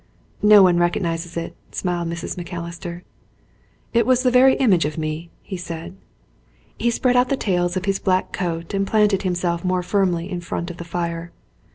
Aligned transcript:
"No 0.41 0.63
one 0.63 0.79
recognises 0.79 1.37
it," 1.37 1.55
smiled 1.71 2.09
Mrs. 2.09 2.35
Macalister. 2.35 3.03
"It 3.93 4.07
was 4.07 4.23
the 4.23 4.31
very 4.31 4.55
image 4.55 4.83
of 4.83 4.97
me," 4.97 5.29
he 5.43 5.57
said. 5.57 5.95
He 6.75 6.89
spread 6.89 7.15
out 7.15 7.29
the 7.29 7.37
tails 7.37 7.77
of 7.77 7.85
his 7.85 7.99
black 7.99 8.31
coat 8.33 8.73
and 8.73 8.87
planted 8.87 9.21
himself 9.21 9.63
more 9.63 9.83
firmly 9.83 10.27
in 10.31 10.41
front 10.41 10.71
of 10.71 10.77
the 10.77 10.85
fire. 10.89 11.31